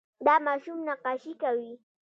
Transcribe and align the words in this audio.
دا 0.25 0.35
ماشوم 0.47 0.77
نقاشي 0.89 1.31
کوي. 1.41 1.71